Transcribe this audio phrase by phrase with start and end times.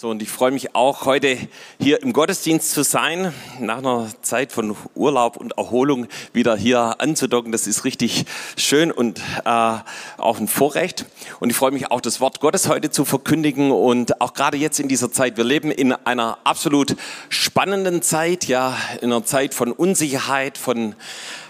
[0.00, 1.36] So, und ich freue mich auch, heute
[1.80, 7.50] hier im Gottesdienst zu sein, nach einer Zeit von Urlaub und Erholung wieder hier anzudocken.
[7.50, 8.24] Das ist richtig
[8.56, 9.78] schön und äh,
[10.18, 11.04] auch ein Vorrecht.
[11.40, 14.78] Und ich freue mich auch, das Wort Gottes heute zu verkündigen und auch gerade jetzt
[14.78, 15.36] in dieser Zeit.
[15.36, 16.94] Wir leben in einer absolut
[17.28, 20.94] spannenden Zeit, ja, in einer Zeit von Unsicherheit, von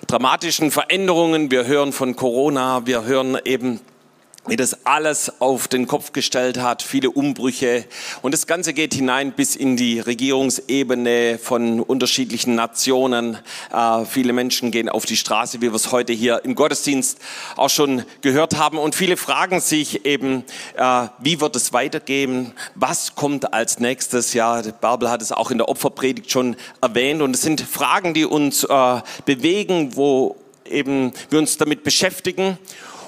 [0.06, 1.50] dramatischen Veränderungen.
[1.50, 3.80] Wir hören von Corona, wir hören eben
[4.48, 7.84] wie das alles auf den Kopf gestellt hat, viele Umbrüche.
[8.22, 13.36] Und das Ganze geht hinein bis in die Regierungsebene von unterschiedlichen Nationen.
[13.70, 17.18] Äh, viele Menschen gehen auf die Straße, wie wir es heute hier im Gottesdienst
[17.56, 18.78] auch schon gehört haben.
[18.78, 20.44] Und viele fragen sich eben,
[20.76, 22.54] äh, wie wird es weitergehen?
[22.74, 24.32] Was kommt als nächstes?
[24.32, 27.20] Ja, Bärbel hat es auch in der Opferpredigt schon erwähnt.
[27.20, 30.36] Und es sind Fragen, die uns äh, bewegen, wo
[30.70, 32.58] eben wir uns damit beschäftigen.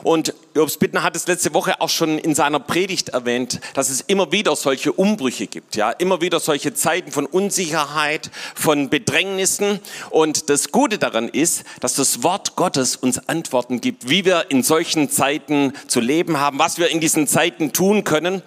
[0.03, 4.01] Und Jobs Bittner hat es letzte Woche auch schon in seiner Predigt erwähnt, dass es
[4.01, 9.81] immer wieder solche Umbrüche gibt, ja, immer wieder solche Zeiten von Unsicherheit, von Bedrängnissen.
[10.11, 14.63] Und das Gute daran ist, dass das Wort Gottes uns Antworten gibt, wie wir in
[14.63, 18.43] solchen Zeiten zu leben haben, was wir in diesen Zeiten tun können.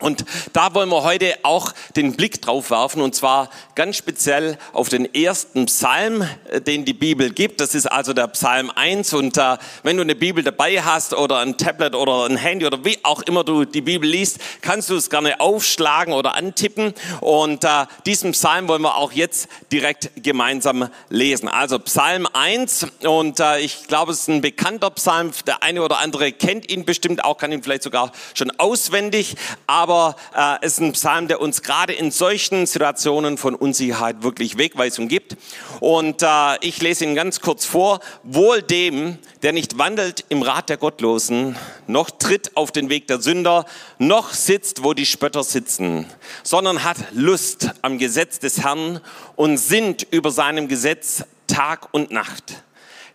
[0.00, 4.88] Und da wollen wir heute auch den Blick drauf werfen und zwar ganz speziell auf
[4.88, 7.60] den ersten Psalm, äh, den die Bibel gibt.
[7.60, 11.38] Das ist also der Psalm 1 und äh, wenn du eine Bibel dabei hast oder
[11.38, 14.94] ein Tablet oder ein Handy oder wie auch immer du die Bibel liest, kannst du
[14.94, 20.90] es gerne aufschlagen oder antippen und äh, diesen Psalm wollen wir auch jetzt direkt gemeinsam
[21.08, 21.48] lesen.
[21.48, 25.32] Also Psalm 1 und äh, ich glaube, es ist ein bekannter Psalm.
[25.48, 29.34] Der eine oder andere kennt ihn bestimmt auch, kann ihn vielleicht sogar schon auswendig,
[29.66, 34.22] aber aber äh, es ist ein Psalm, der uns gerade in solchen Situationen von Unsicherheit
[34.22, 35.38] wirklich Wegweisung gibt.
[35.80, 38.00] Und äh, ich lese ihn ganz kurz vor.
[38.22, 43.22] Wohl dem, der nicht wandelt im Rat der Gottlosen, noch tritt auf den Weg der
[43.22, 43.64] Sünder,
[43.98, 46.04] noch sitzt, wo die Spötter sitzen,
[46.42, 49.00] sondern hat Lust am Gesetz des Herrn
[49.36, 52.62] und sinnt über seinem Gesetz Tag und Nacht.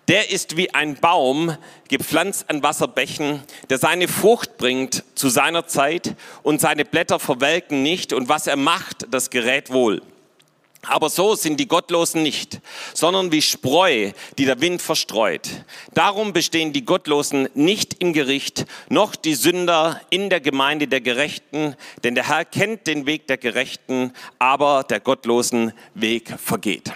[0.09, 1.55] Der ist wie ein Baum,
[1.87, 8.11] gepflanzt an Wasserbächen, der seine Frucht bringt zu seiner Zeit und seine Blätter verwelken nicht
[8.11, 10.01] und was er macht, das gerät wohl.
[10.85, 12.59] Aber so sind die Gottlosen nicht,
[12.93, 15.49] sondern wie Spreu, die der Wind verstreut.
[15.93, 21.77] Darum bestehen die Gottlosen nicht im Gericht, noch die Sünder in der Gemeinde der Gerechten,
[22.03, 26.91] denn der Herr kennt den Weg der Gerechten, aber der Gottlosen Weg vergeht.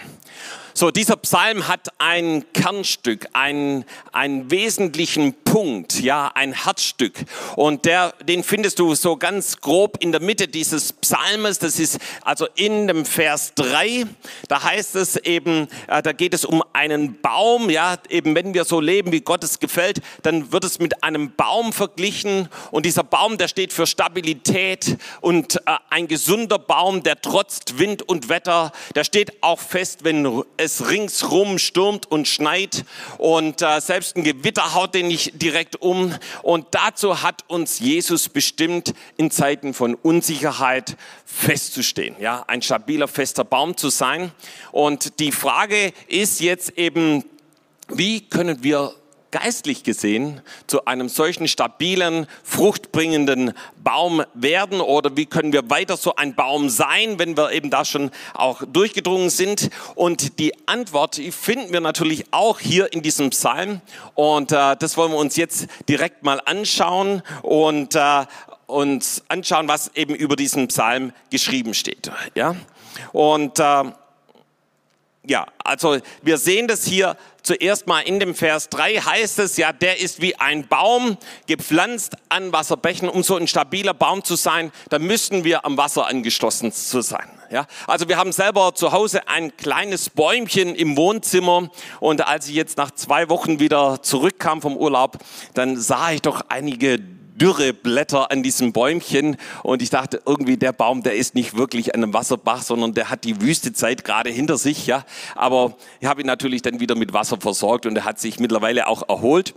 [0.78, 7.14] So, dieser Psalm hat ein Kernstück, einen, einen wesentlichen Punkt, ja, ein Herzstück.
[7.56, 11.58] Und der, den findest du so ganz grob in der Mitte dieses Psalmes.
[11.58, 14.06] Das ist also in dem Vers 3.
[14.50, 18.66] Da heißt es eben, äh, da geht es um einen Baum, ja, eben wenn wir
[18.66, 22.50] so leben, wie Gott es gefällt, dann wird es mit einem Baum verglichen.
[22.72, 28.04] Und dieser Baum, der steht für Stabilität und äh, ein gesunder Baum, der trotzt Wind
[28.04, 28.74] und Wetter.
[28.96, 32.84] Der steht auch fest, wenn es ringsrum stürmt und schneit
[33.18, 36.14] und äh, selbst ein Gewitter haut den nicht direkt um.
[36.42, 43.44] Und dazu hat uns Jesus bestimmt, in Zeiten von Unsicherheit festzustehen, ja, ein stabiler, fester
[43.44, 44.32] Baum zu sein.
[44.72, 47.24] Und die Frage ist jetzt eben,
[47.90, 48.94] wie können wir
[49.40, 53.54] geistlich gesehen zu einem solchen stabilen, fruchtbringenden
[53.84, 57.86] Baum werden oder wie können wir weiter so ein Baum sein, wenn wir eben da
[57.86, 59.70] schon auch durchgedrungen sind.
[59.94, 63.82] Und die Antwort finden wir natürlich auch hier in diesem Psalm
[64.16, 68.26] und äh, das wollen wir uns jetzt direkt mal anschauen und äh,
[68.66, 72.12] uns anschauen, was eben über diesen Psalm geschrieben steht.
[72.34, 72.56] Ja?
[73.14, 73.84] Und äh,
[75.28, 79.74] ja, also wir sehen das hier zuerst mal in dem Vers 3 heißt es ja,
[79.74, 81.18] der ist wie ein Baum
[81.48, 83.10] gepflanzt an Wasserbächen.
[83.10, 87.30] Um so ein stabiler Baum zu sein, da müssen wir am Wasser angeschlossen zu sein.
[87.50, 91.70] Ja, also wir haben selber zu Hause ein kleines Bäumchen im Wohnzimmer
[92.02, 95.18] und als ich jetzt nach zwei Wochen wieder zurückkam vom Urlaub,
[95.54, 97.00] dann sah ich doch einige
[97.40, 101.94] dürre Blätter an diesem Bäumchen und ich dachte irgendwie der Baum, der ist nicht wirklich
[101.96, 105.06] an einem Wasserbach, sondern der hat die Wüstezeit gerade hinter sich, ja.
[105.36, 108.88] Aber ich habe ihn natürlich dann wieder mit Wasser versorgt und er hat sich mittlerweile
[108.88, 109.54] auch erholt.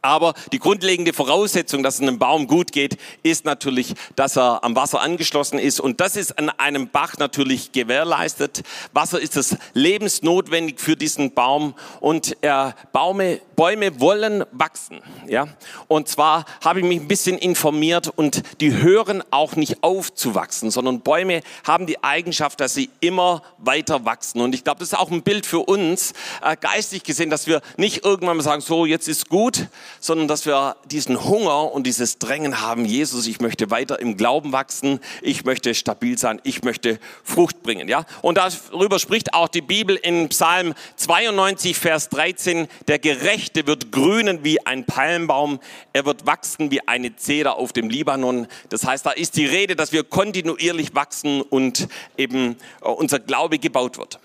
[0.00, 4.76] Aber die grundlegende Voraussetzung, dass es einem Baum gut geht, ist natürlich, dass er am
[4.76, 5.80] Wasser angeschlossen ist.
[5.80, 8.62] Und das ist an einem Bach natürlich gewährleistet.
[8.92, 11.74] Wasser ist das lebensnotwendig für diesen Baum.
[12.00, 15.00] Und äh, Baume, Bäume wollen wachsen.
[15.26, 15.48] Ja?
[15.88, 20.34] Und zwar habe ich mich ein bisschen informiert und die hören auch nicht auf zu
[20.34, 24.40] wachsen, sondern Bäume haben die Eigenschaft, dass sie immer weiter wachsen.
[24.40, 26.12] Und ich glaube, das ist auch ein Bild für uns,
[26.42, 29.66] äh, geistig gesehen, dass wir nicht irgendwann mal sagen, so, jetzt ist gut,
[30.00, 34.52] sondern dass wir diesen Hunger und dieses Drängen haben, Jesus, ich möchte weiter im Glauben
[34.52, 38.04] wachsen, ich möchte stabil sein, ich möchte Frucht bringen, ja?
[38.22, 44.44] Und darüber spricht auch die Bibel in Psalm 92, Vers 13, der Gerechte wird grünen
[44.44, 45.60] wie ein Palmbaum,
[45.92, 48.46] er wird wachsen wie eine Zeder auf dem Libanon.
[48.68, 53.58] Das heißt, da ist die Rede, dass wir kontinuierlich wachsen und eben äh, unser Glaube
[53.58, 54.18] gebaut wird.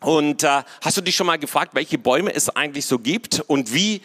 [0.00, 3.74] Und äh, hast du dich schon mal gefragt, welche Bäume es eigentlich so gibt und
[3.74, 4.00] wie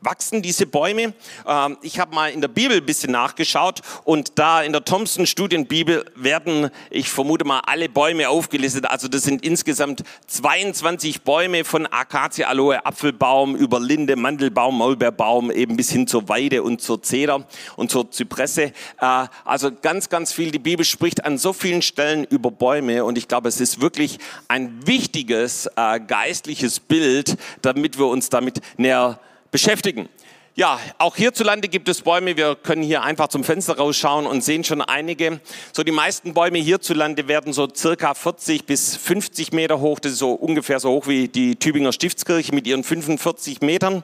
[0.00, 1.14] wachsen diese Bäume.
[1.46, 5.26] Ähm, ich habe mal in der Bibel ein bisschen nachgeschaut und da in der Thompson
[5.26, 8.86] Studienbibel werden, ich vermute mal, alle Bäume aufgelistet.
[8.86, 15.76] Also das sind insgesamt 22 Bäume von Akazie, Aloe, Apfelbaum über Linde, Mandelbaum, Maulbeerbaum eben
[15.76, 18.72] bis hin zur Weide und zur Zeder und zur Zypresse.
[19.00, 20.50] Äh, also ganz, ganz viel.
[20.50, 24.18] Die Bibel spricht an so vielen Stellen über Bäume und ich glaube, es ist wirklich
[24.48, 29.18] ein wichtiges äh, geistliches Bild, damit wir uns damit näher
[29.50, 30.08] beschäftigen.
[30.56, 32.36] Ja, auch hierzulande gibt es Bäume.
[32.36, 35.40] Wir können hier einfach zum Fenster rausschauen und sehen schon einige.
[35.72, 40.00] So die meisten Bäume hierzulande werden so circa 40 bis 50 Meter hoch.
[40.00, 44.02] Das ist so ungefähr so hoch wie die Tübinger Stiftskirche mit ihren 45 Metern.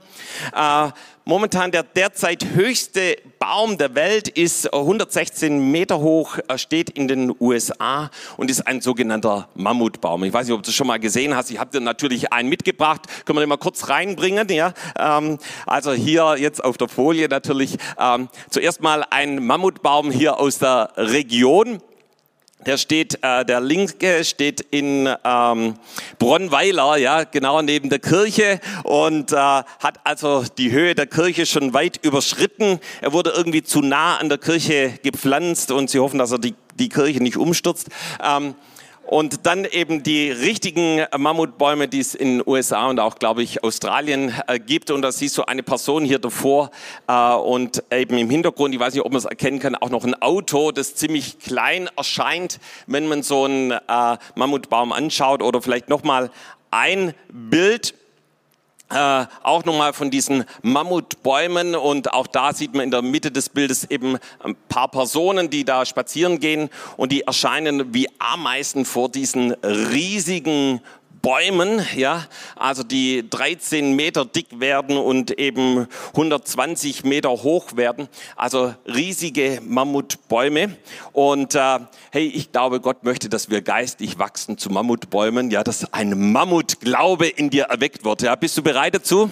[0.54, 0.90] Äh,
[1.28, 8.12] Momentan der derzeit höchste Baum der Welt ist 116 Meter hoch, steht in den USA
[8.36, 10.22] und ist ein sogenannter Mammutbaum.
[10.22, 11.50] Ich weiß nicht, ob du das schon mal gesehen hast.
[11.50, 13.08] Ich habe dir natürlich einen mitgebracht.
[13.24, 14.48] Können wir den mal kurz reinbringen?
[14.50, 14.72] Ja?
[14.96, 20.60] Ähm, also hier jetzt auf der Folie natürlich ähm, zuerst mal ein Mammutbaum hier aus
[20.60, 21.80] der Region.
[22.66, 25.74] Der steht, äh, der linke steht in ähm,
[26.18, 31.74] Bronnweiler, ja, genau neben der Kirche und äh, hat also die Höhe der Kirche schon
[31.74, 32.80] weit überschritten.
[33.00, 36.54] Er wurde irgendwie zu nah an der Kirche gepflanzt und sie hoffen, dass er die,
[36.74, 37.88] die Kirche nicht umstürzt.
[38.20, 38.56] Ähm,
[39.06, 43.62] und dann eben die richtigen Mammutbäume, die es in den USA und auch, glaube ich,
[43.62, 44.90] Australien äh, gibt.
[44.90, 46.70] Und da siehst du eine Person hier davor
[47.06, 50.04] äh, und eben im Hintergrund, ich weiß nicht, ob man es erkennen kann, auch noch
[50.04, 53.80] ein Auto, das ziemlich klein erscheint, wenn man so einen äh,
[54.34, 55.42] Mammutbaum anschaut.
[55.42, 56.30] Oder vielleicht nochmal
[56.70, 57.94] ein Bild
[58.90, 63.48] äh, auch nochmal von diesen Mammutbäumen und auch da sieht man in der Mitte des
[63.48, 69.08] Bildes eben ein paar Personen, die da spazieren gehen und die erscheinen wie Ameisen vor
[69.08, 70.80] diesen riesigen
[71.26, 72.24] Bäumen, ja,
[72.54, 78.06] also die 13 Meter dick werden und eben 120 Meter hoch werden,
[78.36, 80.76] also riesige Mammutbäume.
[81.12, 81.80] Und äh,
[82.12, 87.26] hey, ich glaube, Gott möchte, dass wir geistig wachsen zu Mammutbäumen, ja, dass ein Mammutglaube
[87.26, 88.22] in dir erweckt wird.
[88.22, 89.28] Ja, bist du bereit dazu?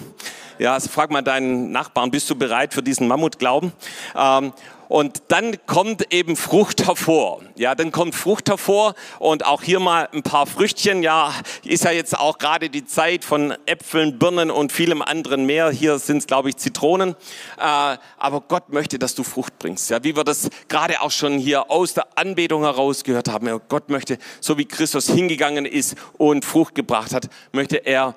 [0.59, 3.71] Ja, also frag mal deinen Nachbarn, bist du bereit für diesen Mammutglauben?
[4.17, 4.51] Ähm,
[4.87, 7.41] und dann kommt eben Frucht hervor.
[7.55, 11.03] Ja, dann kommt Frucht hervor und auch hier mal ein paar Früchtchen.
[11.03, 11.33] Ja,
[11.63, 15.69] ist ja jetzt auch gerade die Zeit von Äpfeln, Birnen und vielem anderen mehr.
[15.69, 17.15] Hier sind es, glaube ich, Zitronen.
[17.57, 19.89] Äh, aber Gott möchte, dass du Frucht bringst.
[19.89, 23.47] Ja, wie wir das gerade auch schon hier aus der Anbetung heraus gehört haben.
[23.47, 28.15] Ja, Gott möchte, so wie Christus hingegangen ist und Frucht gebracht hat, möchte er,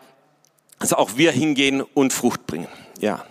[0.78, 2.68] dass auch wir hingehen und Frucht bringen.
[3.00, 3.24] Ja.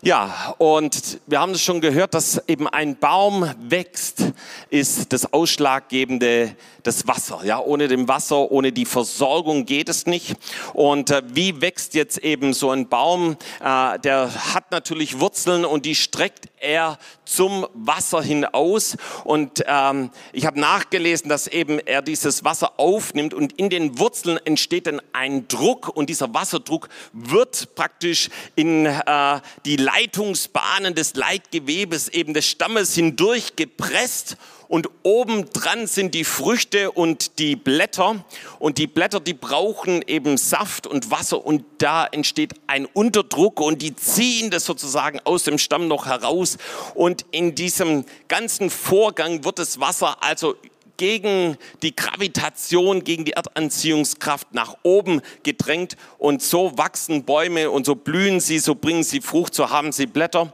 [0.00, 4.22] Ja, und wir haben es schon gehört, dass eben ein Baum wächst,
[4.70, 6.54] ist das Ausschlaggebende
[6.84, 7.40] das Wasser.
[7.42, 10.36] Ja, ohne dem Wasser, ohne die Versorgung geht es nicht.
[10.72, 13.36] Und äh, wie wächst jetzt eben so ein Baum?
[13.60, 18.96] Äh, der hat natürlich Wurzeln und die streckt er zum Wasser hinaus.
[19.24, 24.38] Und ähm, ich habe nachgelesen, dass eben er dieses Wasser aufnimmt und in den Wurzeln
[24.44, 32.08] entsteht dann ein Druck und dieser Wasserdruck wird praktisch in äh, die Leitungsbahnen des Leitgewebes
[32.08, 34.36] eben des Stammes hindurch gepresst
[34.68, 38.22] und obendran sind die Früchte und die Blätter.
[38.58, 41.44] Und die Blätter, die brauchen eben Saft und Wasser.
[41.44, 43.60] Und da entsteht ein Unterdruck.
[43.60, 46.58] Und die ziehen das sozusagen aus dem Stamm noch heraus.
[46.94, 50.54] Und in diesem ganzen Vorgang wird das Wasser also
[50.98, 55.96] gegen die Gravitation, gegen die Erdanziehungskraft nach oben gedrängt.
[56.18, 60.06] Und so wachsen Bäume und so blühen sie, so bringen sie Frucht, so haben sie
[60.06, 60.52] Blätter.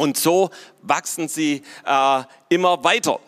[0.00, 0.48] Und so
[0.80, 3.20] wachsen sie äh, immer weiter.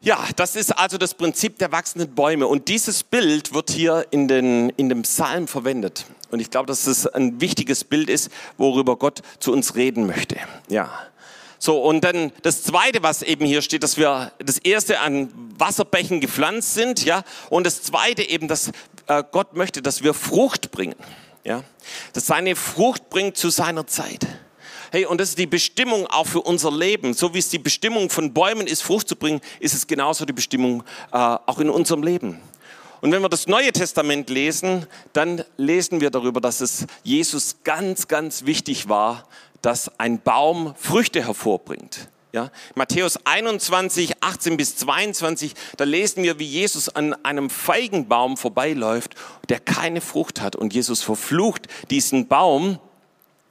[0.00, 2.46] Ja, das ist also das Prinzip der wachsenden Bäume.
[2.46, 6.06] Und dieses Bild wird hier in, den, in dem Psalm verwendet.
[6.30, 10.36] Und ich glaube, dass es ein wichtiges Bild ist, worüber Gott zu uns reden möchte.
[10.68, 10.88] Ja.
[11.58, 16.20] So, und dann das zweite, was eben hier steht, dass wir das erste an Wasserbächen
[16.20, 17.24] gepflanzt sind, ja.
[17.50, 18.70] Und das zweite eben, dass
[19.08, 20.96] äh, Gott möchte, dass wir Frucht bringen,
[21.42, 21.64] ja.
[22.12, 24.28] Dass seine Frucht bringt zu seiner Zeit.
[24.92, 27.14] Hey, und das ist die Bestimmung auch für unser Leben.
[27.14, 30.34] So wie es die Bestimmung von Bäumen ist, Frucht zu bringen, ist es genauso die
[30.34, 32.38] Bestimmung äh, auch in unserem Leben.
[33.00, 38.06] Und wenn wir das Neue Testament lesen, dann lesen wir darüber, dass es Jesus ganz,
[38.06, 39.26] ganz wichtig war,
[39.62, 42.10] dass ein Baum Früchte hervorbringt.
[42.32, 49.14] Ja, Matthäus 21, 18 bis 22, da lesen wir, wie Jesus an einem Feigenbaum vorbeiläuft,
[49.48, 50.54] der keine Frucht hat.
[50.54, 52.78] Und Jesus verflucht diesen Baum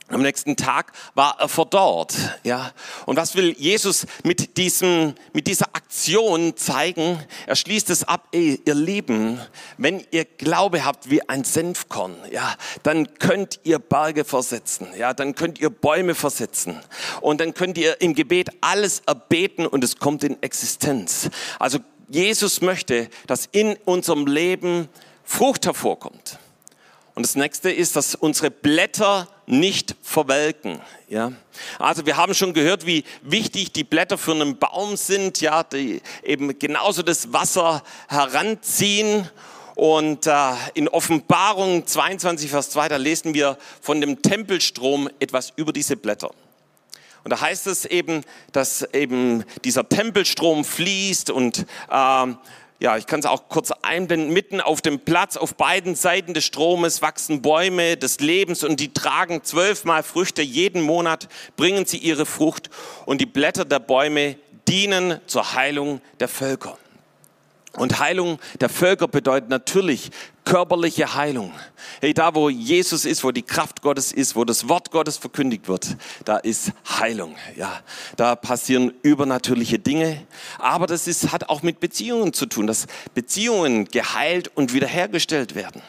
[0.08, 2.72] am nächsten Tag war er verdorrt, ja.
[3.06, 7.18] Und was will Jesus mit diesem, mit dieser Aktion zeigen?
[7.46, 9.40] Er schließt es ab, ey, ihr Lieben,
[9.78, 15.34] wenn ihr Glaube habt wie ein Senfkorn, ja, dann könnt ihr Berge versetzen, ja, dann
[15.34, 16.80] könnt ihr Bäume versetzen.
[17.20, 21.30] Und dann könnt ihr im Gebet alles erbeten und es kommt in Existenz.
[21.58, 21.78] Also
[22.08, 24.88] Jesus möchte, dass in unserem Leben
[25.24, 26.38] Frucht hervorkommt.
[27.14, 30.80] Und das nächste ist, dass unsere Blätter nicht verwelken.
[31.08, 31.32] Ja,
[31.78, 36.00] also wir haben schon gehört, wie wichtig die Blätter für einen Baum sind, ja, die
[36.22, 39.28] eben genauso das Wasser heranziehen.
[39.74, 45.72] Und äh, in Offenbarung 22, Vers 2, da lesen wir von dem Tempelstrom etwas über
[45.72, 46.30] diese Blätter.
[47.24, 52.26] Und da heißt es eben, dass eben dieser Tempelstrom fließt und äh,
[52.82, 56.44] ja, ich kann es auch kurz einblenden, mitten auf dem Platz, auf beiden Seiten des
[56.44, 60.42] Stromes wachsen Bäume des Lebens und die tragen zwölfmal Früchte.
[60.42, 62.70] Jeden Monat bringen sie ihre Frucht
[63.06, 64.36] und die Blätter der Bäume
[64.66, 66.76] dienen zur Heilung der Völker.
[67.76, 70.10] Und Heilung der Völker bedeutet natürlich
[70.44, 71.52] körperliche Heilung.
[72.00, 75.68] Hey, da wo Jesus ist, wo die Kraft Gottes ist, wo das Wort Gottes verkündigt
[75.68, 77.34] wird, da ist Heilung.
[77.56, 77.80] Ja,
[78.16, 80.26] da passieren übernatürliche Dinge.
[80.58, 85.80] Aber das ist, hat auch mit Beziehungen zu tun, dass Beziehungen geheilt und wiederhergestellt werden.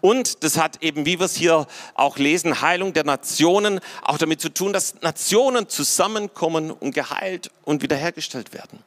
[0.00, 4.40] Und das hat eben, wie wir es hier auch lesen, Heilung der Nationen auch damit
[4.40, 8.78] zu tun, dass Nationen zusammenkommen und geheilt und wiederhergestellt werden.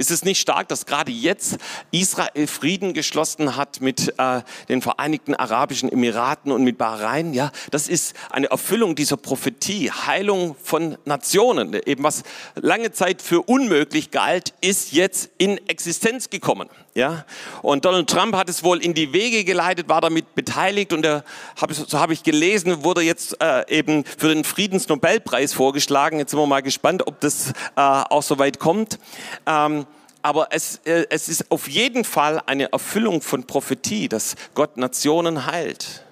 [0.00, 1.58] Ist es nicht stark, dass gerade jetzt
[1.90, 4.40] Israel Frieden geschlossen hat mit äh,
[4.70, 7.34] den Vereinigten Arabischen Emiraten und mit Bahrain?
[7.34, 11.78] Ja, das ist eine Erfüllung dieser Prophetie, Heilung von Nationen.
[11.84, 12.22] Eben was
[12.54, 16.70] lange Zeit für unmöglich galt, ist jetzt in Existenz gekommen.
[16.94, 17.24] Ja,
[17.62, 21.24] und Donald Trump hat es wohl in die Wege geleitet, war damit beteiligt und er,
[21.60, 26.18] hab, so habe ich gelesen, wurde jetzt äh, eben für den Friedensnobelpreis vorgeschlagen.
[26.18, 28.98] Jetzt sind wir mal gespannt, ob das äh, auch so weit kommt.
[29.46, 29.86] Ähm,
[30.22, 35.46] aber es, äh, es ist auf jeden Fall eine Erfüllung von Prophetie, dass Gott Nationen
[35.46, 36.04] heilt.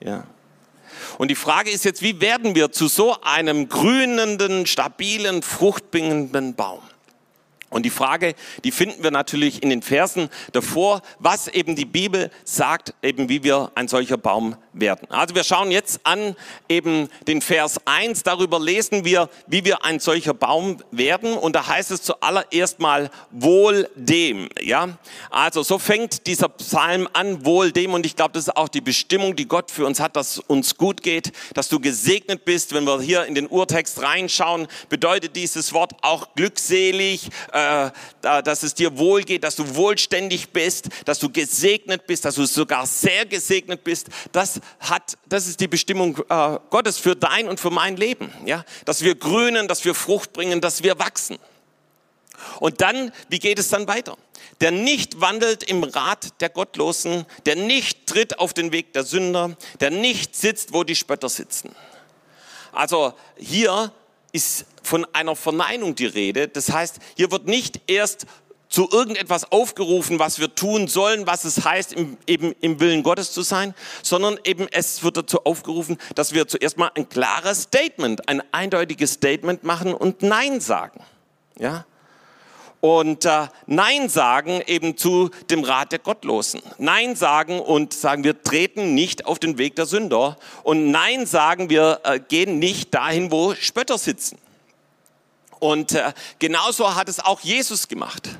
[0.00, 0.24] Ja.
[1.18, 6.80] Und die Frage ist jetzt, wie werden wir zu so einem grünenden, stabilen, fruchtbringenden Baum?
[7.70, 8.34] Und die Frage,
[8.64, 13.44] die finden wir natürlich in den Versen davor, was eben die Bibel sagt, eben wie
[13.44, 15.08] wir ein solcher Baum werden.
[15.08, 16.34] Also wir schauen jetzt an
[16.68, 21.68] eben den Vers 1, darüber lesen wir, wie wir ein solcher Baum werden und da
[21.68, 24.98] heißt es zuallererst mal wohl dem, ja?
[25.30, 28.80] Also so fängt dieser Psalm an, wohl dem und ich glaube, das ist auch die
[28.80, 32.74] Bestimmung, die Gott für uns hat, dass uns gut geht, dass du gesegnet bist.
[32.74, 37.59] Wenn wir hier in den Urtext reinschauen, bedeutet dieses Wort auch glückselig, äh,
[38.22, 42.44] dass es dir wohl geht, dass du wohlständig bist, dass du gesegnet bist, dass du
[42.46, 44.08] sogar sehr gesegnet bist.
[44.32, 48.32] Das hat, das ist die Bestimmung äh, Gottes für dein und für mein Leben.
[48.44, 51.38] Ja, dass wir grünen, dass wir Frucht bringen, dass wir wachsen.
[52.58, 54.16] Und dann, wie geht es dann weiter?
[54.60, 59.56] Der nicht wandelt im Rat der Gottlosen, der nicht tritt auf den Weg der Sünder,
[59.80, 61.74] der nicht sitzt, wo die Spötter sitzen.
[62.72, 63.92] Also hier
[64.32, 66.48] ist von einer Verneinung die Rede.
[66.48, 68.26] Das heißt, hier wird nicht erst
[68.70, 73.32] zu irgendetwas aufgerufen, was wir tun sollen, was es heißt, im, eben im Willen Gottes
[73.32, 78.28] zu sein, sondern eben es wird dazu aufgerufen, dass wir zuerst mal ein klares Statement,
[78.28, 81.02] ein eindeutiges Statement machen und Nein sagen.
[81.58, 81.84] Ja?
[82.80, 86.62] Und äh, Nein sagen eben zu dem Rat der Gottlosen.
[86.78, 90.38] Nein sagen und sagen, wir treten nicht auf den Weg der Sünder.
[90.62, 94.38] Und Nein sagen, wir äh, gehen nicht dahin, wo Spötter sitzen.
[95.58, 98.30] Und äh, genauso hat es auch Jesus gemacht.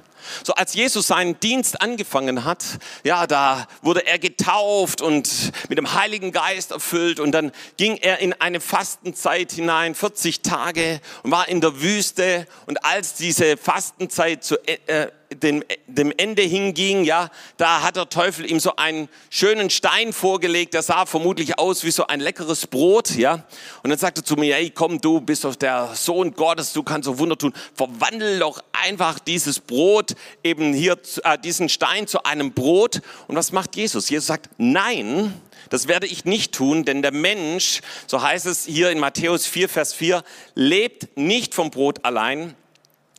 [0.45, 2.65] So als Jesus seinen Dienst angefangen hat,
[3.05, 8.19] ja, da wurde er getauft und mit dem Heiligen Geist erfüllt und dann ging er
[8.19, 14.45] in eine Fastenzeit hinein, 40 Tage und war in der Wüste und als diese Fastenzeit
[14.45, 19.71] zu, äh, dem, dem Ende hinging, ja, da hat der Teufel ihm so einen schönen
[19.71, 23.45] Stein vorgelegt, der sah vermutlich aus wie so ein leckeres Brot, ja.
[23.83, 26.83] Und dann sagte er zu mir, hey, komm, du bist doch der Sohn Gottes, du
[26.83, 30.10] kannst so Wunder tun, verwandel doch einfach dieses Brot,
[30.43, 33.01] eben hier, äh, diesen Stein zu einem Brot.
[33.29, 34.11] Und was macht Jesus?
[34.11, 35.35] Jesus sagt, nein,
[35.69, 39.69] das werde ich nicht tun, denn der Mensch, so heißt es hier in Matthäus 4,
[39.69, 40.23] Vers 4,
[40.55, 42.57] lebt nicht vom Brot allein,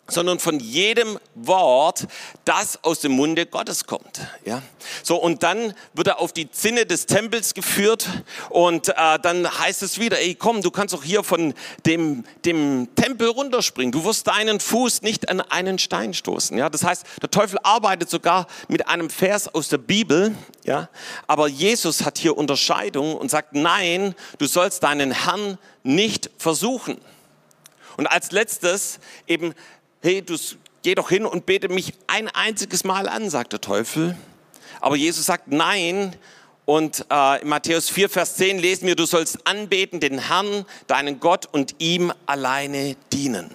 [0.08, 2.08] sondern von jedem Wort,
[2.46, 4.22] das aus dem Munde Gottes kommt.
[4.46, 4.62] Ja,
[5.04, 8.08] so und dann wird er auf die Zinne des Tempels geführt
[8.50, 11.54] und äh, dann heißt es wieder: Ey, komm, du kannst auch hier von
[11.86, 13.92] dem dem Tempel runterspringen.
[13.92, 16.58] Du wirst deinen Fuß nicht an einen Stein stoßen.
[16.58, 20.36] Ja, das heißt, der Teufel arbeitet sogar mit einem Vers aus der Bibel.
[20.64, 20.90] Ja,
[21.28, 27.00] aber Jesus hat hier Unterscheidung und sagt: Nein, du sollst deinen Herrn nicht versuchen.
[27.98, 29.54] Und als letztes eben
[30.02, 30.36] hey, du
[30.84, 34.18] geh doch hin und bete mich ein einziges Mal an, sagt der Teufel.
[34.80, 36.16] Aber Jesus sagt nein.
[36.66, 41.20] Und äh, in Matthäus 4, Vers 10 lesen wir, du sollst anbeten den Herrn, deinen
[41.20, 43.52] Gott und ihm alleine dienen.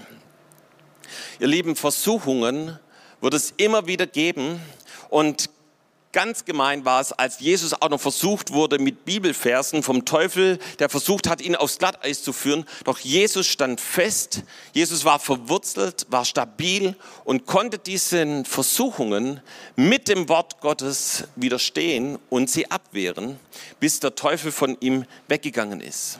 [1.38, 2.79] Ihr lieben Versuchungen
[3.21, 4.61] wird es immer wieder geben.
[5.09, 5.50] Und
[6.13, 10.89] Ganz gemein war es, als Jesus auch noch versucht wurde mit Bibelversen vom Teufel, der
[10.89, 12.65] versucht hat, ihn aufs Glatteis zu führen.
[12.85, 19.43] Doch Jesus stand fest, Jesus war verwurzelt, war stabil und konnte diesen Versuchungen
[19.75, 23.39] mit dem Wort Gottes widerstehen und sie abwehren,
[23.79, 26.19] bis der Teufel von ihm weggegangen ist.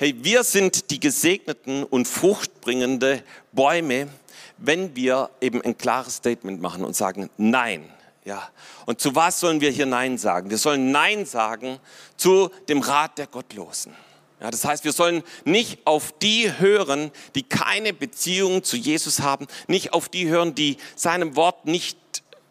[0.00, 3.22] Hey, wir sind die gesegneten und fruchtbringende
[3.52, 4.08] Bäume,
[4.56, 7.84] wenn wir eben ein klares Statement machen und sagen, nein,
[8.24, 8.48] ja.
[8.86, 10.50] Und zu was sollen wir hier Nein sagen?
[10.50, 11.78] Wir sollen Nein sagen
[12.16, 13.94] zu dem Rat der Gottlosen.
[14.40, 19.46] Ja, das heißt, wir sollen nicht auf die hören, die keine Beziehung zu Jesus haben,
[19.68, 21.98] nicht auf die hören, die seinem Wort nicht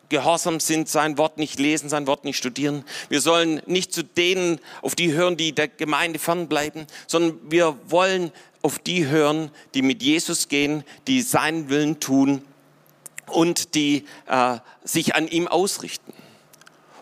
[0.09, 2.83] gehorsam sind, sein Wort nicht lesen, sein Wort nicht studieren.
[3.09, 8.31] Wir sollen nicht zu denen auf die hören, die der Gemeinde fernbleiben, sondern wir wollen
[8.61, 12.43] auf die hören, die mit Jesus gehen, die seinen Willen tun
[13.29, 16.13] und die äh, sich an ihm ausrichten.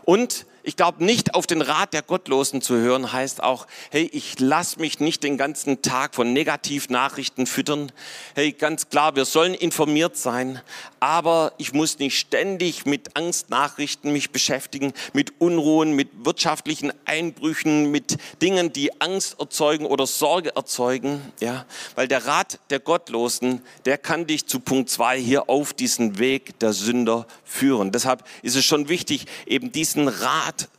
[0.06, 4.38] Und ich glaube, nicht auf den Rat der Gottlosen zu hören, heißt auch, hey, ich
[4.40, 7.90] lass mich nicht den ganzen Tag von Negativnachrichten füttern.
[8.36, 10.62] Hey, ganz klar, wir sollen informiert sein,
[11.00, 18.18] aber ich muss nicht ständig mit Angstnachrichten mich beschäftigen, mit Unruhen, mit wirtschaftlichen Einbrüchen, mit
[18.42, 24.28] Dingen, die Angst erzeugen oder Sorge erzeugen, ja, weil der Rat der Gottlosen, der kann
[24.28, 27.92] dich zu Punkt zwei hier auf diesen Weg der Sünder führen.
[27.92, 30.70] Deshalb ist es schon wichtig, eben diesen Rat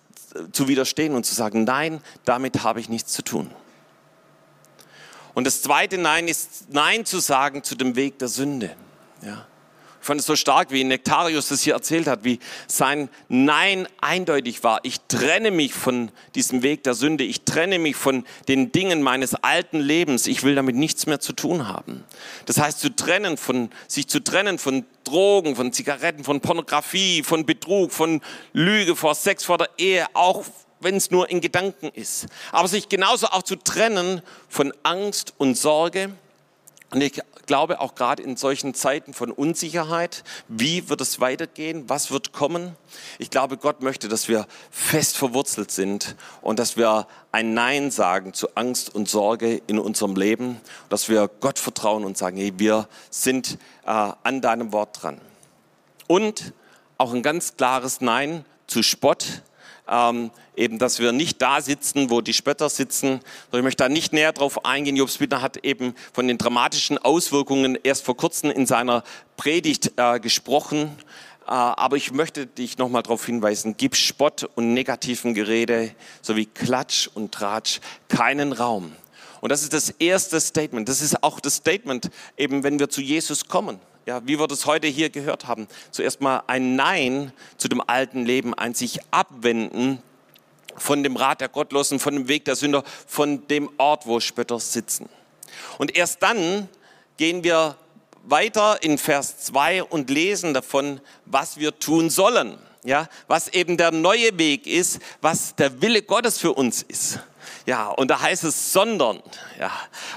[0.52, 3.50] zu widerstehen und zu sagen, nein, damit habe ich nichts zu tun.
[5.34, 8.74] Und das zweite Nein ist Nein zu sagen zu dem Weg der Sünde.
[9.22, 9.46] Ja.
[10.08, 14.80] Fand es so stark, wie Nektarius das hier erzählt hat, wie sein Nein eindeutig war.
[14.82, 17.24] Ich trenne mich von diesem Weg der Sünde.
[17.24, 20.26] Ich trenne mich von den Dingen meines alten Lebens.
[20.26, 22.04] Ich will damit nichts mehr zu tun haben.
[22.46, 27.44] Das heißt, zu trennen von, sich zu trennen von Drogen, von Zigaretten, von Pornografie, von
[27.44, 28.22] Betrug, von
[28.54, 30.42] Lüge vor Sex vor der Ehe, auch
[30.80, 32.28] wenn es nur in Gedanken ist.
[32.50, 36.14] Aber sich genauso auch zu trennen von Angst und Sorge.
[36.90, 42.10] Und ich glaube auch gerade in solchen Zeiten von Unsicherheit, wie wird es weitergehen, was
[42.10, 42.76] wird kommen?
[43.18, 48.32] Ich glaube, Gott möchte, dass wir fest verwurzelt sind und dass wir ein Nein sagen
[48.32, 52.88] zu Angst und Sorge in unserem Leben, dass wir Gott vertrauen und sagen, hey, wir
[53.10, 55.20] sind äh, an deinem Wort dran.
[56.06, 56.54] Und
[56.96, 59.42] auch ein ganz klares Nein zu Spott,
[59.90, 63.20] ähm, eben, dass wir nicht da sitzen, wo die Spötter sitzen.
[63.52, 64.96] Ich möchte da nicht näher drauf eingehen.
[64.96, 69.02] Jobs Bittner hat eben von den dramatischen Auswirkungen erst vor kurzem in seiner
[69.36, 70.90] Predigt äh, gesprochen.
[71.46, 77.08] Äh, aber ich möchte dich nochmal darauf hinweisen, gib Spott und negativen Gerede sowie Klatsch
[77.14, 78.92] und Tratsch keinen Raum.
[79.40, 80.88] Und das ist das erste Statement.
[80.88, 84.64] Das ist auch das Statement, eben wenn wir zu Jesus kommen ja, wie wir das
[84.64, 90.02] heute hier gehört haben, zuerst mal ein Nein zu dem alten Leben, ein sich abwenden
[90.78, 94.60] von dem Rat der Gottlosen, von dem Weg der Sünder, von dem Ort, wo Spötter
[94.60, 95.10] sitzen.
[95.76, 96.70] Und erst dann
[97.18, 97.76] gehen wir
[98.24, 102.56] weiter in Vers 2 und lesen davon, was wir tun sollen.
[102.84, 107.18] Ja, was eben der neue Weg ist, was der Wille Gottes für uns ist.
[107.68, 109.20] Ja, und da heißt es sondern.
[109.60, 109.70] Ja,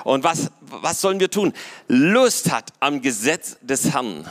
[0.06, 1.52] und was, was sollen wir tun?
[1.90, 4.26] Lust hat am Gesetz des Herrn.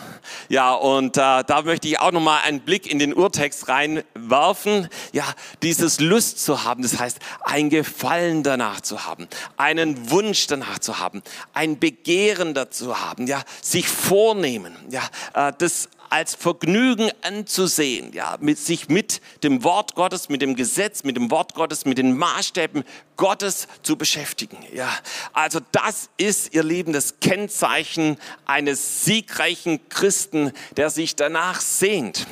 [0.48, 4.88] Ja, und äh, da möchte ich auch nochmal einen Blick in den Urtext reinwerfen.
[5.12, 5.26] Ja,
[5.62, 9.28] dieses Lust zu haben, das heißt, ein Gefallen danach zu haben,
[9.59, 15.02] einen Wunsch danach zu haben, ein Begehren dazu haben, ja, sich vornehmen, ja,
[15.35, 21.05] äh, das als Vergnügen anzusehen, ja, mit sich mit dem Wort Gottes, mit dem Gesetz,
[21.05, 22.85] mit dem Wort Gottes, mit den Maßstäben
[23.16, 24.90] Gottes zu beschäftigen, ja.
[25.33, 32.27] Also das ist, ihr Lieben, das Kennzeichen eines siegreichen Christen, der sich danach sehnt.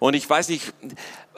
[0.00, 0.74] Und ich weiß nicht,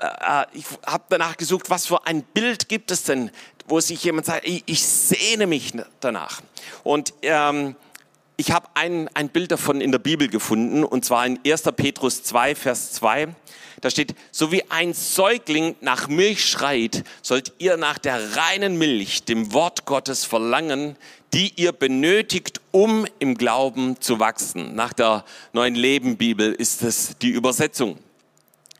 [0.01, 3.31] äh, äh, ich habe danach gesucht, was für ein Bild gibt es denn,
[3.68, 6.40] wo sich jemand sagt, ich, sehne mich danach.
[6.85, 7.77] Und ähm,
[8.37, 11.62] ich habe ein, ein Bild davon in der Bibel gefunden, und zwar in 1.
[11.77, 13.29] Petrus 2, Vers 2.
[13.81, 19.25] Da steht, so wie ein Säugling nach Milch schreit, sollt ihr nach der reinen Milch,
[19.25, 20.96] dem Wort Gottes verlangen,
[21.33, 24.75] die ihr benötigt, um im Glauben zu wachsen.
[24.75, 27.99] Nach der neuen Leben Bibel ist es die Übersetzung.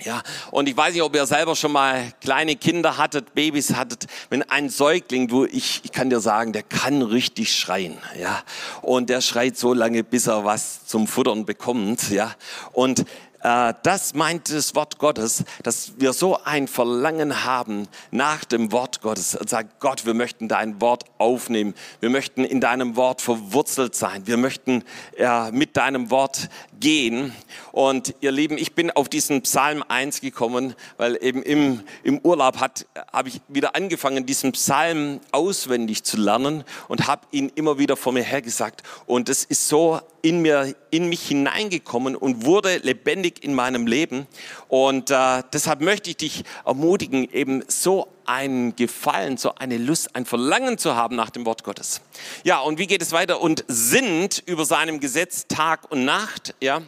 [0.04, 4.06] Ja, und ich weiß nicht, ob ihr selber schon mal kleine Kinder hattet, Babys hattet,
[4.28, 8.42] wenn ein Säugling, wo ich, ich kann dir sagen, der kann richtig schreien, ja.
[8.82, 12.35] Und der schreit so lange, bis er was zum Futtern bekommt, ja.
[12.72, 13.06] Und
[13.46, 19.02] äh, das meint das Wort Gottes, dass wir so ein Verlangen haben nach dem Wort
[19.02, 21.74] Gottes und sagen, Gott, wir möchten dein Wort aufnehmen.
[22.00, 24.26] Wir möchten in deinem Wort verwurzelt sein.
[24.26, 24.82] Wir möchten
[25.16, 26.48] ja, mit deinem Wort
[26.80, 27.32] gehen.
[27.72, 32.58] Und ihr Lieben, ich bin auf diesen Psalm 1 gekommen, weil eben im, im Urlaub
[32.58, 38.12] habe ich wieder angefangen, diesen Psalm auswendig zu lernen und habe ihn immer wieder vor
[38.12, 38.82] mir hergesagt.
[39.06, 44.26] Und es ist so in mir, in mich hineingekommen und wurde lebendig in meinem Leben.
[44.68, 50.26] Und äh, deshalb möchte ich dich ermutigen, eben so einen Gefallen, so eine Lust, ein
[50.26, 52.00] Verlangen zu haben nach dem Wort Gottes.
[52.44, 53.40] Ja, und wie geht es weiter?
[53.40, 56.82] Und sind über seinem Gesetz Tag und Nacht, ja.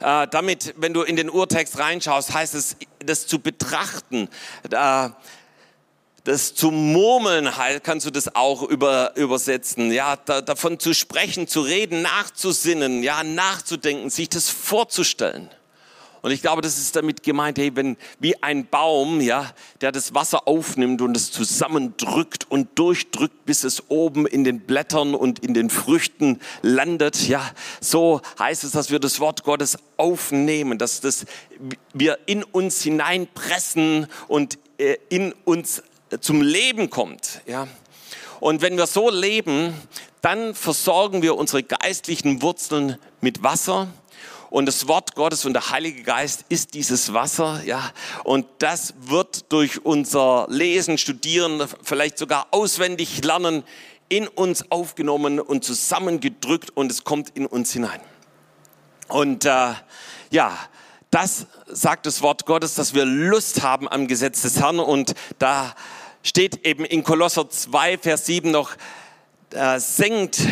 [0.00, 4.28] Äh, damit, wenn du in den Urtext reinschaust, heißt es, das zu betrachten,
[4.70, 5.08] äh,
[6.24, 11.46] das zu murmeln halt, kannst du das auch über, übersetzen, ja, da, davon zu sprechen,
[11.48, 15.50] zu reden, nachzusinnen, ja, nachzudenken, sich das vorzustellen.
[16.24, 20.14] Und ich glaube, das ist damit gemeint, hey, wenn wie ein Baum, ja, der das
[20.14, 25.52] Wasser aufnimmt und es zusammendrückt und durchdrückt, bis es oben in den Blättern und in
[25.52, 31.26] den Früchten landet, ja, so heißt es, dass wir das Wort Gottes aufnehmen, dass das
[31.92, 35.82] wir in uns hineinpressen und äh, in uns
[36.22, 37.42] zum Leben kommt.
[37.46, 37.68] Ja?
[38.40, 39.74] Und wenn wir so leben,
[40.22, 43.88] dann versorgen wir unsere geistlichen Wurzeln mit Wasser.
[44.54, 47.90] Und das Wort Gottes und der Heilige Geist ist dieses Wasser, ja.
[48.22, 53.64] Und das wird durch unser Lesen, Studieren, vielleicht sogar auswendig lernen,
[54.08, 58.00] in uns aufgenommen und zusammengedrückt und es kommt in uns hinein.
[59.08, 59.72] Und äh,
[60.30, 60.56] ja,
[61.10, 65.74] das sagt das Wort Gottes, dass wir Lust haben am Gesetz des Herrn und da
[66.22, 68.70] steht eben in Kolosser 2, Vers 7 noch,
[69.50, 70.42] äh, senkt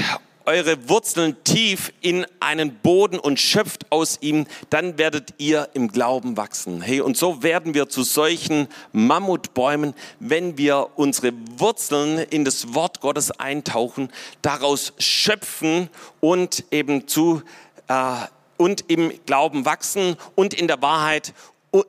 [0.47, 6.37] eure Wurzeln tief in einen Boden und schöpft aus ihm, dann werdet ihr im Glauben
[6.37, 6.81] wachsen.
[6.81, 13.01] Hey, und so werden wir zu solchen Mammutbäumen, wenn wir unsere Wurzeln in das Wort
[13.01, 14.11] Gottes eintauchen,
[14.43, 15.89] daraus schöpfen
[16.21, 17.43] und eben zu
[17.89, 18.27] äh,
[18.57, 21.35] und im Glauben wachsen und in der Wahrheit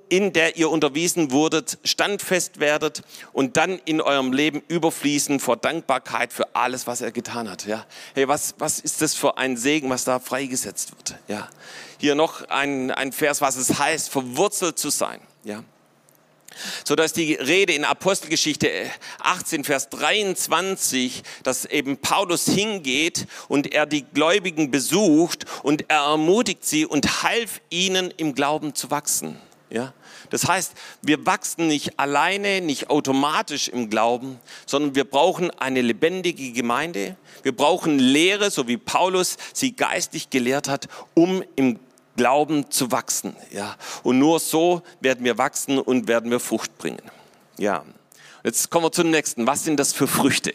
[0.09, 6.31] in der ihr unterwiesen wurdet, standfest werdet und dann in eurem Leben überfließen vor Dankbarkeit
[6.31, 7.65] für alles, was er getan hat.
[7.65, 11.19] Ja, hey, was, was ist das für ein Segen, was da freigesetzt wird?
[11.27, 11.49] Ja,
[11.97, 15.19] hier noch ein, ein Vers, was es heißt, verwurzelt zu sein.
[15.43, 15.63] Ja,
[16.85, 18.69] so dass die Rede in Apostelgeschichte
[19.19, 26.65] 18, Vers 23, dass eben Paulus hingeht und er die Gläubigen besucht und er ermutigt
[26.65, 29.37] sie und half ihnen im Glauben zu wachsen.
[29.73, 29.91] Ja?
[30.29, 36.51] Das heißt, wir wachsen nicht alleine, nicht automatisch im Glauben, sondern wir brauchen eine lebendige
[36.51, 37.17] Gemeinde.
[37.41, 41.79] Wir brauchen Lehre, so wie Paulus sie geistig gelehrt hat, um im
[42.15, 43.35] Glauben zu wachsen.
[43.51, 43.75] Ja?
[44.03, 47.01] Und nur so werden wir wachsen und werden wir Frucht bringen.
[47.57, 47.83] Ja.
[48.43, 49.47] Jetzt kommen wir zum nächsten.
[49.47, 50.53] Was sind das für Früchte?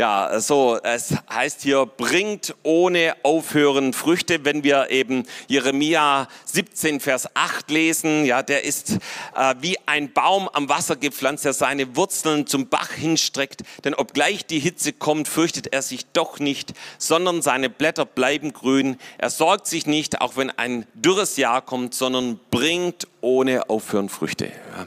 [0.00, 4.46] Ja, so, es heißt hier, bringt ohne Aufhören Früchte.
[4.46, 8.92] Wenn wir eben Jeremia 17, Vers 8 lesen, ja, der ist
[9.36, 13.60] äh, wie ein Baum am Wasser gepflanzt, der seine Wurzeln zum Bach hinstreckt.
[13.84, 18.96] Denn obgleich die Hitze kommt, fürchtet er sich doch nicht, sondern seine Blätter bleiben grün.
[19.18, 24.46] Er sorgt sich nicht, auch wenn ein dürres Jahr kommt, sondern bringt ohne Aufhören Früchte.
[24.46, 24.86] Ja.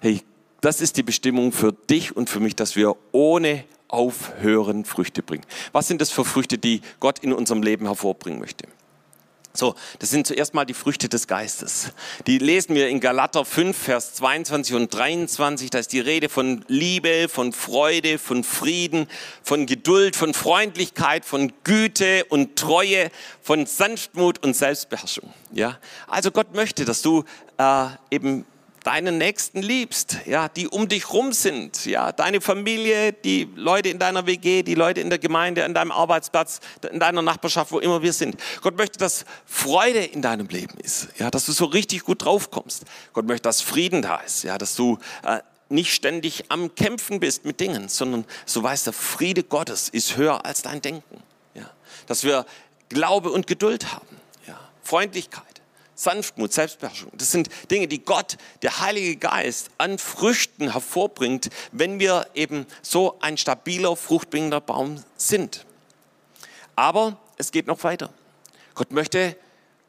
[0.00, 0.22] Hey,
[0.62, 5.44] das ist die Bestimmung für dich und für mich, dass wir ohne aufhören, Früchte bringen.
[5.72, 8.66] Was sind das für Früchte, die Gott in unserem Leben hervorbringen möchte?
[9.54, 11.90] So, das sind zuerst mal die Früchte des Geistes.
[12.28, 15.70] Die lesen wir in Galater 5, Vers 22 und 23.
[15.70, 19.08] Da ist die Rede von Liebe, von Freude, von Frieden,
[19.42, 23.10] von Geduld, von Freundlichkeit, von Güte und Treue,
[23.42, 25.32] von Sanftmut und Selbstbeherrschung.
[25.52, 27.24] Ja, also Gott möchte, dass du
[27.56, 28.44] äh, eben
[28.84, 33.98] deinen Nächsten liebst, ja, die um dich rum sind, ja, deine Familie, die Leute in
[33.98, 36.60] deiner WG, die Leute in der Gemeinde, an deinem Arbeitsplatz,
[36.90, 38.36] in deiner Nachbarschaft, wo immer wir sind.
[38.62, 42.50] Gott möchte, dass Freude in deinem Leben ist, ja, dass du so richtig gut drauf
[42.50, 42.84] kommst.
[43.12, 47.44] Gott möchte, dass Frieden da ist, ja, dass du äh, nicht ständig am Kämpfen bist
[47.44, 51.22] mit Dingen, sondern so weißt, der Friede Gottes ist höher als dein Denken.
[51.54, 51.70] Ja.
[52.06, 52.46] dass wir
[52.88, 54.06] Glaube und Geduld haben,
[54.46, 55.57] ja, Freundlichkeit,
[55.98, 57.10] Sanftmut, Selbstbeherrschung.
[57.14, 63.18] Das sind Dinge, die Gott, der Heilige Geist, an Früchten hervorbringt, wenn wir eben so
[63.20, 65.66] ein stabiler, fruchtbringender Baum sind.
[66.76, 68.10] Aber es geht noch weiter.
[68.76, 69.36] Gott möchte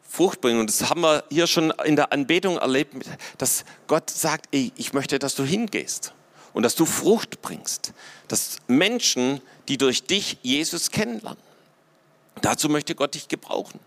[0.02, 0.60] Frucht bringen.
[0.60, 2.96] Und das haben wir hier schon in der Anbetung erlebt,
[3.38, 6.14] dass Gott sagt, ey, ich möchte, dass du hingehst
[6.54, 7.94] und dass du Frucht bringst.
[8.28, 11.38] Dass Menschen, die durch dich Jesus kennenlernen.
[12.42, 13.80] Dazu möchte Gott dich gebrauchen.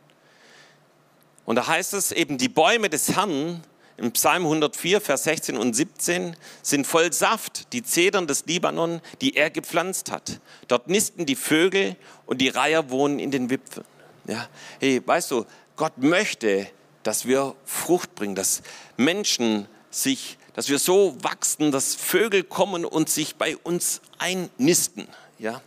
[1.44, 3.62] Und da heißt es eben, die Bäume des Herrn
[3.96, 9.36] im Psalm 104, Vers 16 und 17 sind voll Saft, die Zedern des Libanon, die
[9.36, 10.40] er gepflanzt hat.
[10.68, 13.86] Dort nisten die Vögel und die Reiher wohnen in den Wipfeln.
[14.26, 14.48] Ja,
[14.80, 16.68] hey, weißt du, Gott möchte,
[17.02, 18.62] dass wir Frucht bringen, dass
[18.96, 25.08] Menschen sich, dass wir so wachsen, dass Vögel kommen und sich bei uns einnisten.
[25.38, 25.60] Ja,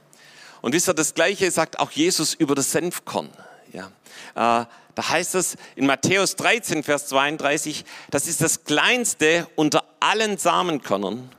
[0.62, 3.30] und wisst ihr, das Gleiche sagt auch Jesus über das Senfkorn.
[3.76, 3.88] Ja,
[4.36, 10.38] äh, da heißt es in Matthäus 13, Vers 32, das ist das kleinste unter allen
[10.38, 11.30] Samenkörnern.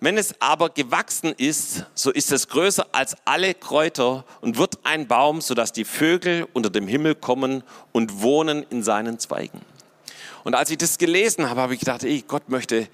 [0.00, 5.08] Wenn es aber gewachsen ist, so ist es größer als alle Kräuter und wird ein
[5.08, 9.62] Baum, sodass die Vögel unter dem Himmel kommen und wohnen in seinen Zweigen.
[10.44, 12.88] Und als ich das gelesen habe, habe ich gedacht, ey, Gott möchte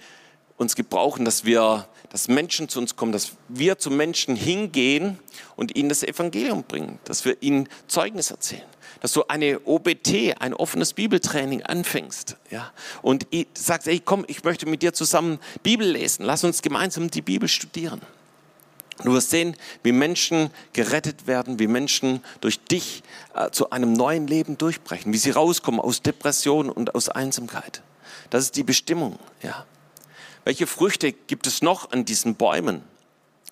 [0.63, 5.19] uns gebrauchen, dass wir, dass Menschen zu uns kommen, dass wir zu Menschen hingehen
[5.57, 8.65] und ihnen das Evangelium bringen, dass wir ihnen Zeugnis erzählen
[9.03, 12.73] dass du eine OBT, ein offenes Bibeltraining anfängst, ja,
[13.03, 17.21] und sagst, ey, komm, ich möchte mit dir zusammen Bibel lesen, lass uns gemeinsam die
[17.21, 18.01] Bibel studieren.
[19.03, 23.03] Du wirst sehen, wie Menschen gerettet werden, wie Menschen durch dich
[23.35, 27.83] äh, zu einem neuen Leben durchbrechen, wie sie rauskommen aus Depression und aus Einsamkeit.
[28.31, 29.67] Das ist die Bestimmung, ja.
[30.45, 32.83] Welche Früchte gibt es noch an diesen Bäumen?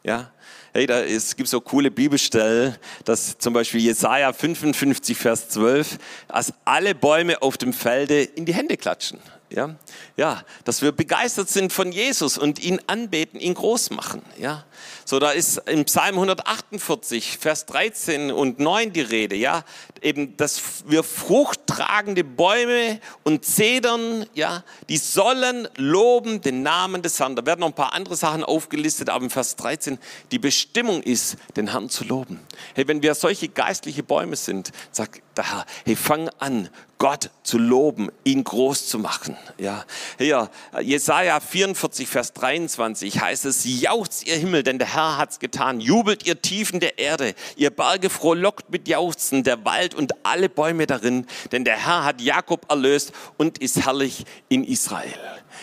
[0.02, 0.30] Ja,
[0.72, 5.98] hey, da ist, gibt so coole Bibelstellen, dass zum Beispiel Jesaja 55, Vers 12,
[6.28, 9.18] als alle Bäume auf dem Felde in die Hände klatschen.
[9.50, 9.74] Ja,
[10.16, 14.22] ja, dass wir begeistert sind von Jesus und ihn anbeten, ihn groß machen.
[14.38, 14.64] Ja,
[15.04, 19.36] so da ist im Psalm 148, Vers 13 und 9 die Rede.
[19.36, 19.64] Ja,
[20.02, 27.36] eben, dass wir fruchttragende Bäume und Zedern, ja, die sollen loben den Namen des Herrn.
[27.36, 29.98] Da werden noch ein paar andere Sachen aufgelistet, aber im Vers 13
[30.30, 32.40] die Bestimmung ist, den Herrn zu loben.
[32.74, 36.68] Hey, wenn wir solche geistliche Bäume sind, sagt der Herr, hey, fang an,
[37.00, 39.34] Gott zu loben, ihn groß zu machen.
[39.56, 39.86] Ja,
[40.18, 40.50] hier,
[40.82, 45.80] Jesaja 44, Vers 23 heißt es, jauchzt ihr Himmel, denn der Herr hat's getan.
[45.80, 50.86] Jubelt ihr Tiefen der Erde, ihr Berge frohlockt mit Jauchzen, der Wald und alle Bäume
[50.86, 55.12] darin, denn der Herr hat Jakob erlöst und ist herrlich in Israel.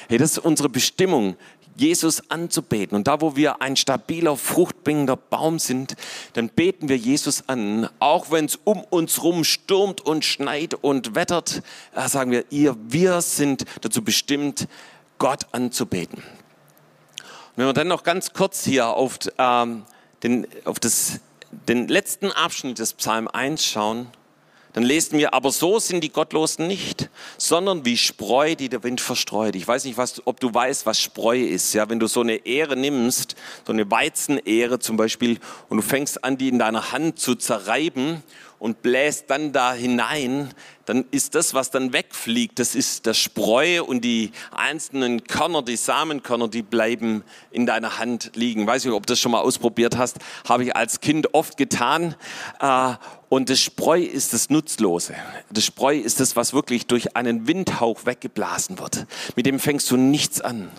[0.09, 1.37] Hey, das ist unsere Bestimmung,
[1.77, 2.97] Jesus anzubeten.
[2.97, 5.95] Und da, wo wir ein stabiler, fruchtbringender Baum sind,
[6.33, 7.87] dann beten wir Jesus an.
[7.99, 11.61] Auch wenn es um uns rum stürmt und schneit und wettert,
[11.95, 14.67] äh, sagen wir, ihr, wir sind dazu bestimmt,
[15.17, 16.21] Gott anzubeten.
[17.57, 19.83] Wenn wir dann noch ganz kurz hier auf, ähm,
[20.21, 21.19] den, auf das,
[21.67, 24.05] den letzten Abschnitt des Psalm 1 schauen,
[24.73, 29.01] dann lesen wir, aber so sind die Gottlosen nicht, sondern wie Spreu, die der Wind
[29.01, 29.55] verstreut.
[29.55, 31.73] Ich weiß nicht, was, ob du weißt, was Spreu ist.
[31.73, 36.23] Ja, wenn du so eine Ehre nimmst, so eine Weizenehre zum Beispiel, und du fängst
[36.23, 38.21] an, die in deiner Hand zu zerreiben
[38.59, 40.53] und bläst dann da hinein,
[40.85, 45.75] dann ist das, was dann wegfliegt, das ist das Spreu und die einzelnen Körner, die
[45.75, 48.65] Samenkörner, die bleiben in deiner Hand liegen.
[48.65, 50.17] Weiß nicht, ob du das schon mal ausprobiert hast,
[50.47, 52.15] habe ich als Kind oft getan.
[52.59, 52.93] Äh,
[53.29, 55.15] und das Spreu ist das Nutzlose.
[55.51, 59.05] Das Spreu ist das, was wirklich durch einen Windhauch weggeblasen wird.
[59.35, 60.71] Mit dem fängst du nichts an.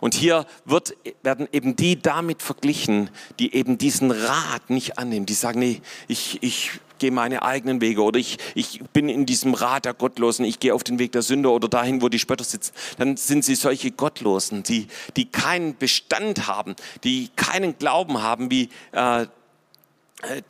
[0.00, 5.26] Und hier wird, werden eben die damit verglichen, die eben diesen Rat nicht annehmen.
[5.26, 9.54] Die sagen, nee, ich, ich gehe meine eigenen Wege oder ich, ich bin in diesem
[9.54, 12.44] Rat der Gottlosen, ich gehe auf den Weg der Sünder oder dahin, wo die Spötter
[12.44, 18.50] sitzen, dann sind sie solche Gottlosen, die, die keinen Bestand haben, die keinen Glauben haben,
[18.50, 19.26] wie, äh,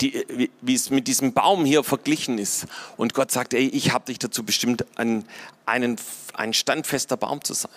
[0.01, 2.67] die, wie, wie es mit diesem Baum hier verglichen ist.
[2.95, 5.25] Und Gott sagt, ey, ich habe dich dazu bestimmt, ein,
[5.65, 5.97] einen,
[6.33, 7.71] ein standfester Baum zu sein.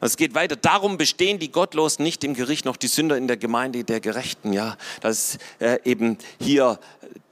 [0.00, 0.56] Es geht weiter.
[0.56, 4.52] Darum bestehen die Gottlosen nicht im Gericht, noch die Sünder in der Gemeinde der Gerechten.
[4.52, 6.78] Ja, das ist äh, eben hier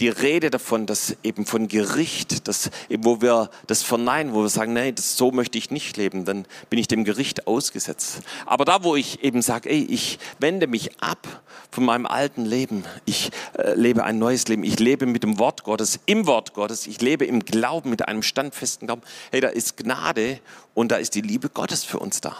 [0.00, 4.48] die Rede davon, dass eben von Gericht, dass eben, wo wir das verneinen, wo wir
[4.48, 8.20] sagen, das, so möchte ich nicht leben, dann bin ich dem Gericht ausgesetzt.
[8.46, 12.84] Aber da, wo ich eben sage, ey, ich wende mich ab von meinem alten Leben,
[13.04, 16.86] ich äh, lebe ein neues Leben, ich lebe mit dem Wort Gottes, im Wort Gottes,
[16.86, 20.40] ich lebe im Glauben, mit einem standfesten Glauben, hey, da ist Gnade
[20.74, 22.34] und da ist die Liebe Gottes für uns da.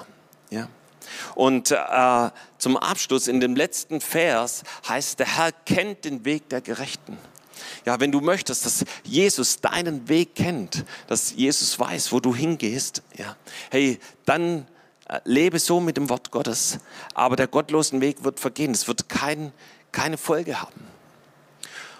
[0.50, 0.68] Ja.
[1.34, 6.60] Und äh, zum Abschluss in dem letzten Vers heißt, der Herr kennt den Weg der
[6.60, 7.18] Gerechten.
[7.84, 13.02] Ja, wenn du möchtest, dass Jesus deinen Weg kennt, dass Jesus weiß, wo du hingehst,
[13.16, 13.36] ja,
[13.70, 14.66] hey, dann
[15.08, 16.78] äh, lebe so mit dem Wort Gottes.
[17.14, 18.70] Aber der gottlosen Weg wird vergehen.
[18.70, 19.52] Es wird kein,
[19.90, 20.86] keine Folge haben.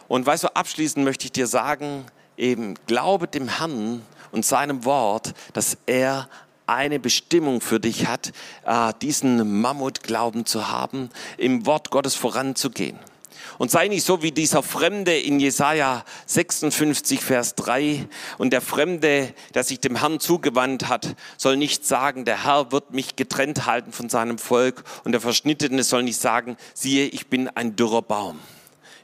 [0.09, 2.05] Und weißt du, abschließend möchte ich dir sagen,
[2.37, 6.29] eben glaube dem Herrn und seinem Wort, dass er
[6.67, 8.33] eine Bestimmung für dich hat,
[8.65, 12.99] äh, diesen Mammutglauben zu haben, im Wort Gottes voranzugehen.
[13.59, 18.07] Und sei nicht so wie dieser Fremde in Jesaja 56, Vers 3.
[18.39, 22.93] Und der Fremde, der sich dem Herrn zugewandt hat, soll nicht sagen, der Herr wird
[22.93, 24.85] mich getrennt halten von seinem Volk.
[25.05, 28.39] Und der Verschnittene soll nicht sagen, siehe, ich bin ein dürrer Baum.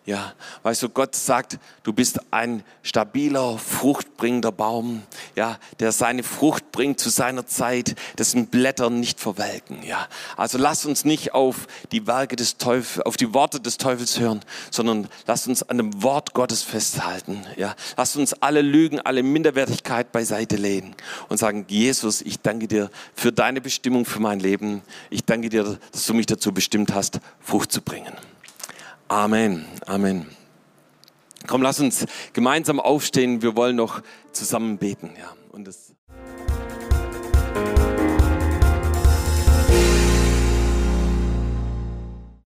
[0.09, 5.03] Ja, weißt du, Gott sagt, du bist ein stabiler, fruchtbringender Baum,
[5.37, 10.09] ja, der seine Frucht bringt zu seiner Zeit, dessen Blätter nicht verwelken, ja.
[10.39, 14.41] Also lass uns nicht auf die Werke des Teufels, auf die Worte des Teufels hören,
[14.71, 17.77] sondern lass uns an dem Wort Gottes festhalten, ja.
[17.99, 20.95] Lass uns alle Lügen, alle Minderwertigkeit beiseite legen
[21.29, 24.81] und sagen, Jesus, ich danke dir für deine Bestimmung für mein Leben.
[25.11, 28.15] Ich danke dir, dass du mich dazu bestimmt hast, Frucht zu bringen.
[29.09, 29.65] Amen.
[29.87, 30.27] Amen.
[31.47, 33.41] Komm, lass uns gemeinsam aufstehen.
[33.41, 35.13] Wir wollen noch zusammen beten.
[35.19, 35.33] Ja.
[35.51, 35.95] Und das